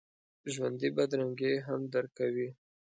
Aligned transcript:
ژوندي 0.53 0.89
بدرنګي 0.95 1.53
هم 1.67 1.81
درک 1.93 2.11
کوي 2.19 2.47